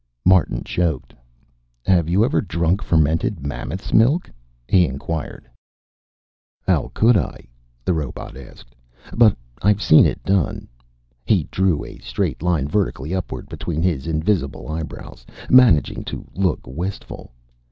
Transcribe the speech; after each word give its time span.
Martin 0.25 0.63
choked. 0.63 1.13
"Have 1.85 2.09
you 2.09 2.25
ever 2.25 2.41
drunk 2.41 2.81
fermented 2.81 3.45
mammoth's 3.45 3.93
milk?" 3.93 4.31
he 4.67 4.87
inquired. 4.87 5.47
"How 6.65 6.89
could 6.95 7.15
I?" 7.15 7.47
the 7.85 7.93
robot 7.93 8.35
asked. 8.35 8.75
"But 9.15 9.37
I've 9.61 9.79
seen 9.79 10.07
it 10.07 10.23
done." 10.25 10.67
He 11.23 11.43
drew 11.51 11.85
a 11.85 11.99
straight 11.99 12.41
line 12.41 12.67
vertically 12.67 13.13
upward 13.13 13.47
between 13.47 13.83
his 13.83 14.07
invisible 14.07 14.67
eyebrows, 14.67 15.23
managing 15.51 16.03
to 16.05 16.25
look 16.33 16.65
wistful. 16.65 17.31